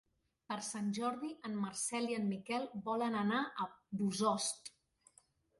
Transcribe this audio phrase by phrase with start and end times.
[0.51, 3.69] Per Sant Jordi en Marcel i en Miquel volen anar a
[4.01, 4.73] Bossòst.